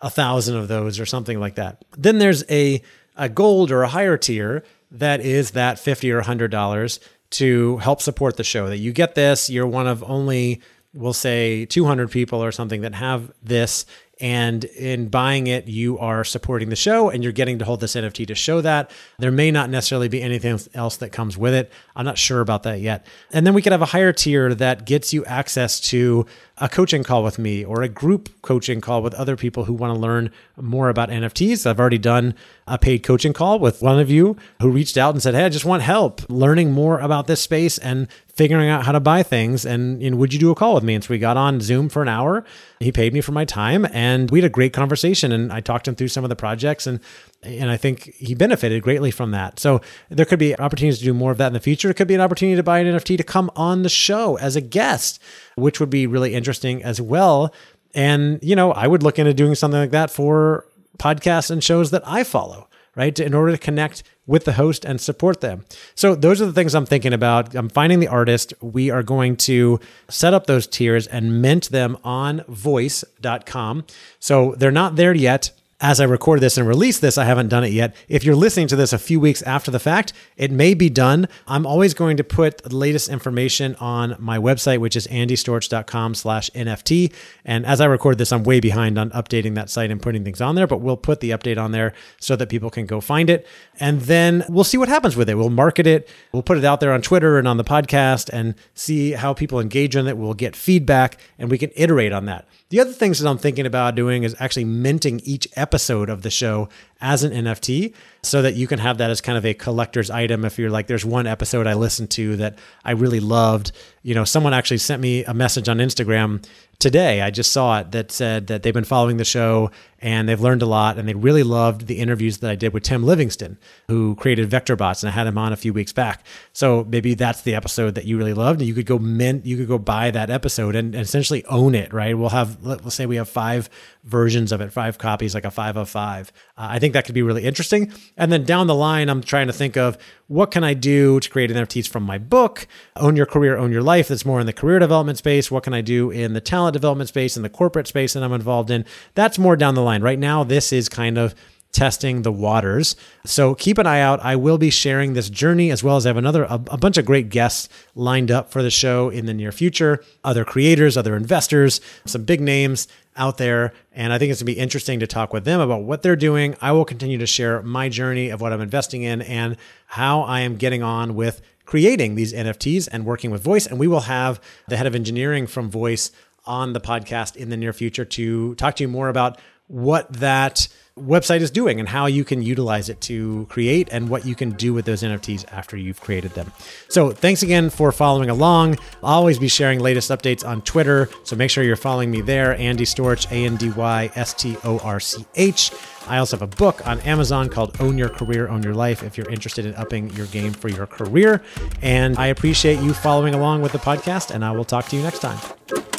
a 0.00 0.10
thousand 0.10 0.56
of 0.56 0.68
those 0.68 1.00
or 1.00 1.06
something 1.06 1.40
like 1.40 1.56
that. 1.56 1.84
Then 1.96 2.18
there's 2.18 2.44
a, 2.50 2.82
a 3.16 3.28
gold 3.28 3.70
or 3.70 3.82
a 3.82 3.88
higher 3.88 4.16
tier 4.16 4.64
that 4.90 5.20
is 5.20 5.52
that 5.52 5.78
50 5.78 6.10
or 6.12 6.22
$100 6.22 7.00
to 7.28 7.76
help 7.78 8.00
support 8.00 8.36
the 8.36 8.44
show. 8.44 8.68
That 8.68 8.78
you 8.78 8.92
get 8.92 9.14
this, 9.14 9.50
you're 9.50 9.66
one 9.66 9.86
of 9.86 10.04
only 10.04 10.62
we'll 10.96 11.12
say 11.12 11.66
200 11.66 12.10
people 12.10 12.42
or 12.42 12.52
something 12.52 12.80
that 12.80 12.94
have 12.94 13.30
this 13.42 13.86
and 14.18 14.64
in 14.64 15.08
buying 15.08 15.46
it 15.46 15.68
you 15.68 15.98
are 15.98 16.24
supporting 16.24 16.70
the 16.70 16.76
show 16.76 17.10
and 17.10 17.22
you're 17.22 17.32
getting 17.32 17.58
to 17.58 17.64
hold 17.66 17.80
this 17.80 17.94
nft 17.94 18.26
to 18.26 18.34
show 18.34 18.60
that. 18.62 18.90
There 19.18 19.30
may 19.30 19.50
not 19.50 19.68
necessarily 19.68 20.08
be 20.08 20.22
anything 20.22 20.58
else 20.74 20.96
that 20.98 21.10
comes 21.10 21.36
with 21.36 21.54
it. 21.54 21.70
I'm 21.94 22.06
not 22.06 22.16
sure 22.16 22.40
about 22.40 22.62
that 22.62 22.80
yet. 22.80 23.06
And 23.32 23.46
then 23.46 23.52
we 23.52 23.62
could 23.62 23.72
have 23.72 23.82
a 23.82 23.86
higher 23.86 24.12
tier 24.12 24.54
that 24.54 24.86
gets 24.86 25.12
you 25.12 25.24
access 25.26 25.80
to 25.80 26.26
a 26.58 26.68
coaching 26.68 27.04
call 27.04 27.22
with 27.22 27.38
me 27.38 27.64
or 27.64 27.82
a 27.82 27.88
group 27.88 28.30
coaching 28.40 28.80
call 28.80 29.02
with 29.02 29.12
other 29.14 29.36
people 29.36 29.64
who 29.64 29.74
want 29.74 29.94
to 29.94 30.00
learn 30.00 30.30
more 30.56 30.88
about 30.88 31.10
NFTs. 31.10 31.66
I've 31.66 31.78
already 31.78 31.98
done 31.98 32.34
a 32.66 32.78
paid 32.78 33.02
coaching 33.02 33.34
call 33.34 33.58
with 33.58 33.82
one 33.82 33.98
of 33.98 34.10
you 34.10 34.36
who 34.62 34.70
reached 34.70 34.96
out 34.96 35.14
and 35.14 35.22
said, 35.22 35.34
Hey, 35.34 35.44
I 35.44 35.48
just 35.50 35.66
want 35.66 35.82
help 35.82 36.22
learning 36.30 36.72
more 36.72 36.98
about 37.00 37.26
this 37.26 37.42
space 37.42 37.76
and 37.78 38.08
figuring 38.28 38.70
out 38.70 38.86
how 38.86 38.92
to 38.92 39.00
buy 39.00 39.22
things. 39.22 39.66
And 39.66 40.18
would 40.18 40.32
you 40.32 40.38
do 40.38 40.50
a 40.50 40.54
call 40.54 40.74
with 40.74 40.84
me? 40.84 40.94
And 40.94 41.04
so 41.04 41.08
we 41.10 41.18
got 41.18 41.36
on 41.36 41.60
Zoom 41.60 41.88
for 41.90 42.00
an 42.00 42.08
hour. 42.08 42.44
He 42.80 42.90
paid 42.90 43.12
me 43.12 43.20
for 43.20 43.32
my 43.32 43.44
time 43.44 43.86
and 43.92 44.30
we 44.30 44.40
had 44.40 44.46
a 44.46 44.52
great 44.52 44.72
conversation. 44.72 45.32
And 45.32 45.52
I 45.52 45.60
talked 45.60 45.86
him 45.86 45.94
through 45.94 46.08
some 46.08 46.24
of 46.24 46.30
the 46.30 46.36
projects 46.36 46.86
and 46.86 47.00
and 47.46 47.70
I 47.70 47.76
think 47.76 48.14
he 48.14 48.34
benefited 48.34 48.82
greatly 48.82 49.10
from 49.10 49.30
that. 49.30 49.58
So 49.58 49.80
there 50.08 50.26
could 50.26 50.38
be 50.38 50.58
opportunities 50.58 50.98
to 50.98 51.04
do 51.04 51.14
more 51.14 51.32
of 51.32 51.38
that 51.38 51.48
in 51.48 51.52
the 51.52 51.60
future. 51.60 51.90
It 51.90 51.94
could 51.94 52.08
be 52.08 52.14
an 52.14 52.20
opportunity 52.20 52.56
to 52.56 52.62
buy 52.62 52.80
an 52.80 52.86
NFT 52.86 53.16
to 53.16 53.24
come 53.24 53.50
on 53.56 53.82
the 53.82 53.88
show 53.88 54.36
as 54.38 54.56
a 54.56 54.60
guest, 54.60 55.20
which 55.54 55.80
would 55.80 55.90
be 55.90 56.06
really 56.06 56.34
interesting 56.34 56.82
as 56.82 57.00
well. 57.00 57.54
And, 57.94 58.38
you 58.42 58.56
know, 58.56 58.72
I 58.72 58.86
would 58.86 59.02
look 59.02 59.18
into 59.18 59.32
doing 59.32 59.54
something 59.54 59.80
like 59.80 59.90
that 59.90 60.10
for 60.10 60.66
podcasts 60.98 61.50
and 61.50 61.62
shows 61.62 61.90
that 61.92 62.02
I 62.06 62.24
follow, 62.24 62.68
right? 62.94 63.18
In 63.18 63.32
order 63.34 63.52
to 63.52 63.58
connect 63.58 64.02
with 64.26 64.44
the 64.44 64.52
host 64.52 64.84
and 64.84 65.00
support 65.00 65.40
them. 65.40 65.64
So 65.94 66.14
those 66.14 66.42
are 66.42 66.46
the 66.46 66.52
things 66.52 66.74
I'm 66.74 66.86
thinking 66.86 67.12
about. 67.12 67.54
I'm 67.54 67.68
finding 67.68 68.00
the 68.00 68.08
artist. 68.08 68.52
We 68.60 68.90
are 68.90 69.02
going 69.02 69.36
to 69.36 69.78
set 70.08 70.34
up 70.34 70.46
those 70.46 70.66
tiers 70.66 71.06
and 71.06 71.40
mint 71.40 71.70
them 71.70 71.96
on 72.02 72.42
voice.com. 72.48 73.84
So 74.18 74.54
they're 74.58 74.70
not 74.70 74.96
there 74.96 75.14
yet 75.14 75.52
as 75.80 76.00
I 76.00 76.04
recorded 76.04 76.40
this 76.40 76.56
and 76.56 76.66
released 76.66 77.02
this, 77.02 77.18
I 77.18 77.24
haven't 77.24 77.48
done 77.48 77.62
it 77.62 77.72
yet. 77.72 77.94
If 78.08 78.24
you're 78.24 78.34
listening 78.34 78.66
to 78.68 78.76
this 78.76 78.94
a 78.94 78.98
few 78.98 79.20
weeks 79.20 79.42
after 79.42 79.70
the 79.70 79.78
fact, 79.78 80.14
it 80.38 80.50
may 80.50 80.72
be 80.72 80.88
done. 80.88 81.28
I'm 81.46 81.66
always 81.66 81.92
going 81.92 82.16
to 82.16 82.24
put 82.24 82.62
the 82.62 82.74
latest 82.74 83.10
information 83.10 83.74
on 83.76 84.16
my 84.18 84.38
website, 84.38 84.78
which 84.78 84.96
is 84.96 85.06
andystorch.com 85.08 86.14
slash 86.14 86.48
NFT. 86.52 87.12
And 87.44 87.66
as 87.66 87.82
I 87.82 87.84
record 87.84 88.16
this, 88.16 88.32
I'm 88.32 88.42
way 88.42 88.58
behind 88.58 88.98
on 88.98 89.10
updating 89.10 89.54
that 89.56 89.68
site 89.68 89.90
and 89.90 90.00
putting 90.00 90.24
things 90.24 90.40
on 90.40 90.54
there, 90.54 90.66
but 90.66 90.80
we'll 90.80 90.96
put 90.96 91.20
the 91.20 91.30
update 91.30 91.62
on 91.62 91.72
there 91.72 91.92
so 92.18 92.36
that 92.36 92.48
people 92.48 92.70
can 92.70 92.86
go 92.86 93.02
find 93.02 93.28
it. 93.28 93.46
And 93.78 94.00
then 94.02 94.44
we'll 94.48 94.64
see 94.64 94.78
what 94.78 94.88
happens 94.88 95.14
with 95.14 95.28
it. 95.28 95.34
We'll 95.34 95.50
market 95.50 95.86
it. 95.86 96.08
We'll 96.32 96.42
put 96.42 96.56
it 96.56 96.64
out 96.64 96.80
there 96.80 96.92
on 96.92 97.02
Twitter 97.02 97.38
and 97.38 97.46
on 97.46 97.58
the 97.58 97.64
podcast 97.64 98.30
and 98.32 98.54
see 98.72 99.12
how 99.12 99.34
people 99.34 99.60
engage 99.60 99.94
on 99.94 100.06
it. 100.06 100.16
We'll 100.16 100.32
get 100.32 100.56
feedback 100.56 101.20
and 101.38 101.50
we 101.50 101.58
can 101.58 101.70
iterate 101.76 102.12
on 102.12 102.24
that. 102.26 102.48
The 102.70 102.80
other 102.80 102.92
things 102.92 103.18
that 103.20 103.28
I'm 103.28 103.38
thinking 103.38 103.66
about 103.66 103.94
doing 103.94 104.22
is 104.22 104.34
actually 104.40 104.64
minting 104.64 105.20
each 105.22 105.46
episode 105.54 105.65
of 105.74 106.22
the 106.22 106.30
show 106.30 106.68
as 107.00 107.24
an 107.24 107.32
NFT 107.32 107.94
so 108.22 108.42
that 108.42 108.54
you 108.54 108.66
can 108.66 108.78
have 108.78 108.98
that 108.98 109.10
as 109.10 109.20
kind 109.20 109.36
of 109.36 109.44
a 109.44 109.54
collector's 109.54 110.10
item. 110.10 110.44
If 110.44 110.58
you're 110.58 110.70
like, 110.70 110.86
there's 110.86 111.04
one 111.04 111.26
episode 111.26 111.66
I 111.66 111.74
listened 111.74 112.10
to 112.12 112.36
that 112.36 112.58
I 112.84 112.92
really 112.92 113.20
loved. 113.20 113.72
You 114.02 114.14
know, 114.14 114.24
someone 114.24 114.54
actually 114.54 114.78
sent 114.78 115.02
me 115.02 115.24
a 115.24 115.34
message 115.34 115.68
on 115.68 115.78
Instagram 115.78 116.44
today. 116.78 117.22
I 117.22 117.30
just 117.30 117.52
saw 117.52 117.80
it 117.80 117.92
that 117.92 118.12
said 118.12 118.48
that 118.48 118.62
they've 118.62 118.74
been 118.74 118.84
following 118.84 119.16
the 119.16 119.24
show 119.24 119.70
and 119.98 120.28
they've 120.28 120.40
learned 120.40 120.62
a 120.62 120.66
lot 120.66 120.98
and 120.98 121.08
they 121.08 121.14
really 121.14 121.42
loved 121.42 121.86
the 121.86 121.98
interviews 121.98 122.38
that 122.38 122.50
I 122.50 122.54
did 122.54 122.72
with 122.72 122.82
Tim 122.82 123.02
Livingston, 123.02 123.58
who 123.88 124.14
created 124.16 124.48
VectorBots, 124.50 125.02
and 125.02 125.08
I 125.08 125.12
had 125.12 125.26
him 125.26 125.38
on 125.38 125.52
a 125.52 125.56
few 125.56 125.72
weeks 125.72 125.92
back. 125.92 126.24
So 126.52 126.84
maybe 126.88 127.14
that's 127.14 127.42
the 127.42 127.54
episode 127.54 127.94
that 127.94 128.04
you 128.04 128.18
really 128.18 128.34
loved, 128.34 128.60
you 128.60 128.74
could 128.74 128.86
go 128.86 128.98
mint, 128.98 129.46
you 129.46 129.56
could 129.56 129.68
go 129.68 129.78
buy 129.78 130.10
that 130.10 130.30
episode 130.30 130.74
and, 130.74 130.94
and 130.94 131.02
essentially 131.02 131.44
own 131.46 131.74
it. 131.74 131.92
Right? 131.92 132.16
We'll 132.16 132.28
have 132.28 132.64
let's 132.64 132.94
say 132.94 133.06
we 133.06 133.16
have 133.16 133.28
five 133.28 133.70
versions 134.04 134.52
of 134.52 134.60
it, 134.60 134.72
five 134.72 134.98
copies, 134.98 135.34
like 135.34 135.44
a 135.44 135.50
five 135.50 135.76
of 135.76 135.88
five. 135.88 136.32
Uh, 136.56 136.68
I 136.70 136.78
think 136.78 136.92
that 136.92 137.04
could 137.04 137.14
be 137.14 137.22
really 137.22 137.44
interesting. 137.44 137.92
And 138.16 138.30
then 138.30 138.44
down 138.44 138.66
the 138.66 138.74
line, 138.74 139.08
I'm 139.08 139.22
trying 139.22 139.46
to 139.46 139.52
think 139.52 139.76
of 139.76 139.96
what 140.28 140.50
can 140.50 140.64
I 140.64 140.74
do 140.74 141.20
to 141.20 141.30
create 141.30 141.50
NFTs 141.50 141.88
from 141.88 142.02
my 142.02 142.18
book, 142.18 142.66
Own 142.96 143.14
Your 143.14 143.26
Career, 143.26 143.56
Own 143.56 143.70
Your 143.70 143.82
Life. 143.82 144.08
That's 144.08 144.26
more 144.26 144.40
in 144.40 144.46
the 144.46 144.52
career 144.52 144.78
development 144.78 145.18
space. 145.18 145.50
What 145.50 145.62
can 145.62 145.72
I 145.72 145.82
do 145.82 146.10
in 146.10 146.32
the 146.32 146.40
talent 146.40 146.65
development 146.72 147.08
space 147.08 147.36
and 147.36 147.44
the 147.44 147.50
corporate 147.50 147.86
space 147.86 148.14
that 148.14 148.22
I'm 148.22 148.32
involved 148.32 148.70
in? 148.70 148.84
That's 149.14 149.38
more 149.38 149.56
down 149.56 149.74
the 149.74 149.82
line. 149.82 150.02
Right 150.02 150.18
now, 150.18 150.44
this 150.44 150.72
is 150.72 150.88
kind 150.88 151.18
of 151.18 151.34
testing 151.76 152.22
the 152.22 152.32
waters. 152.32 152.96
So 153.26 153.54
keep 153.54 153.76
an 153.76 153.86
eye 153.86 154.00
out. 154.00 154.20
I 154.20 154.34
will 154.34 154.56
be 154.56 154.70
sharing 154.70 155.12
this 155.12 155.28
journey 155.28 155.70
as 155.70 155.84
well 155.84 155.96
as 155.96 156.06
I 156.06 156.08
have 156.08 156.16
another 156.16 156.44
a, 156.44 156.54
a, 156.54 156.78
bunch 156.78 156.96
of 156.96 157.04
great 157.04 157.28
guests 157.28 157.68
lined 157.94 158.30
up 158.30 158.50
for 158.50 158.62
the 158.62 158.70
show 158.70 159.10
in 159.10 159.26
the 159.26 159.34
near 159.34 159.52
future. 159.52 160.02
Other 160.24 160.42
creators, 160.42 160.96
other 160.96 161.14
investors, 161.14 161.82
some 162.06 162.24
big 162.24 162.40
names 162.40 162.88
out 163.14 163.36
there, 163.36 163.74
and 163.92 164.12
I 164.12 164.18
think 164.18 164.30
it's 164.30 164.40
going 164.40 164.52
to 164.52 164.54
be 164.54 164.58
interesting 164.58 165.00
to 165.00 165.06
talk 165.06 165.34
with 165.34 165.44
them 165.44 165.60
about 165.60 165.82
what 165.82 166.02
they're 166.02 166.16
doing. 166.16 166.56
I 166.62 166.72
will 166.72 166.86
continue 166.86 167.18
to 167.18 167.26
share 167.26 167.62
my 167.62 167.90
journey 167.90 168.30
of 168.30 168.40
what 168.40 168.54
I'm 168.54 168.60
investing 168.60 169.02
in 169.02 169.20
and 169.22 169.56
how 169.86 170.22
I 170.22 170.40
am 170.40 170.56
getting 170.56 170.82
on 170.82 171.14
with 171.14 171.42
creating 171.66 172.14
these 172.14 172.32
NFTs 172.32 172.88
and 172.90 173.04
working 173.04 173.30
with 173.30 173.42
Voice. 173.42 173.66
And 173.66 173.78
we 173.78 173.88
will 173.88 174.00
have 174.00 174.40
the 174.68 174.76
head 174.76 174.86
of 174.86 174.94
engineering 174.94 175.46
from 175.46 175.70
Voice 175.70 176.10
on 176.46 176.72
the 176.72 176.80
podcast 176.80 177.36
in 177.36 177.50
the 177.50 177.56
near 177.56 177.72
future 177.72 178.04
to 178.04 178.54
talk 178.56 178.76
to 178.76 178.84
you 178.84 178.88
more 178.88 179.08
about 179.08 179.38
what 179.68 180.12
that 180.12 180.68
website 180.98 181.40
is 181.40 181.50
doing 181.50 181.78
and 181.78 181.88
how 181.88 182.06
you 182.06 182.24
can 182.24 182.40
utilize 182.40 182.88
it 182.88 182.98
to 183.02 183.46
create 183.50 183.88
and 183.92 184.08
what 184.08 184.24
you 184.24 184.34
can 184.34 184.50
do 184.52 184.72
with 184.72 184.86
those 184.86 185.02
NFTs 185.02 185.44
after 185.52 185.76
you've 185.76 186.00
created 186.00 186.30
them. 186.32 186.50
So, 186.88 187.10
thanks 187.10 187.42
again 187.42 187.68
for 187.68 187.92
following 187.92 188.30
along. 188.30 188.78
I'll 189.02 189.16
always 189.16 189.38
be 189.38 189.48
sharing 189.48 189.80
latest 189.80 190.10
updates 190.10 190.46
on 190.46 190.62
Twitter, 190.62 191.10
so 191.22 191.36
make 191.36 191.50
sure 191.50 191.64
you're 191.64 191.76
following 191.76 192.10
me 192.10 192.22
there, 192.22 192.56
Andy 192.56 192.84
Storch, 192.84 193.30
A 193.30 193.44
N 193.44 193.56
D 193.56 193.70
Y 193.70 194.10
S 194.14 194.32
T 194.32 194.56
O 194.64 194.78
R 194.78 194.98
C 194.98 195.26
H. 195.34 195.70
I 196.08 196.18
also 196.18 196.36
have 196.38 196.42
a 196.42 196.56
book 196.56 196.86
on 196.86 197.00
Amazon 197.00 197.48
called 197.48 197.78
Own 197.80 197.98
Your 197.98 198.08
Career, 198.08 198.48
Own 198.48 198.62
Your 198.62 198.74
Life 198.74 199.02
if 199.02 199.18
you're 199.18 199.28
interested 199.28 199.66
in 199.66 199.74
upping 199.74 200.10
your 200.10 200.26
game 200.26 200.52
for 200.52 200.68
your 200.68 200.86
career. 200.86 201.42
And 201.82 202.16
I 202.16 202.28
appreciate 202.28 202.78
you 202.80 202.94
following 202.94 203.34
along 203.34 203.60
with 203.60 203.72
the 203.72 203.78
podcast, 203.78 204.32
and 204.32 204.44
I 204.44 204.52
will 204.52 204.64
talk 204.64 204.86
to 204.86 204.96
you 204.96 205.02
next 205.02 205.18
time. 205.18 205.95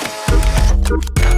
Thank 0.87 1.36